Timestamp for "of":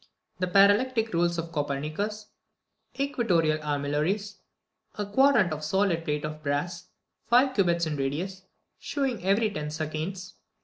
1.37-1.51, 5.53-5.59, 6.25-6.41